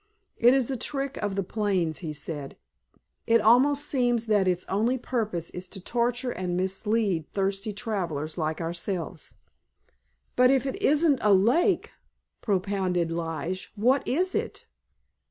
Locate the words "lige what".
13.11-14.07